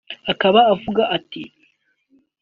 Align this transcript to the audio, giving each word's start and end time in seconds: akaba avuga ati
akaba 0.31 0.59
avuga 0.73 1.03
ati 1.17 1.41